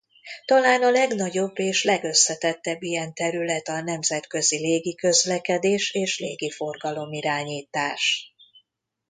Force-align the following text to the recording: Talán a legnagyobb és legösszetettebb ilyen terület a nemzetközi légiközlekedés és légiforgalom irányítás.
Talán 0.45 0.83
a 0.83 0.89
legnagyobb 0.91 1.57
és 1.59 1.83
legösszetettebb 1.83 2.83
ilyen 2.83 3.13
terület 3.13 3.67
a 3.67 3.81
nemzetközi 3.81 4.57
légiközlekedés 4.59 5.91
és 5.93 6.19
légiforgalom 6.19 7.11
irányítás. 7.13 8.33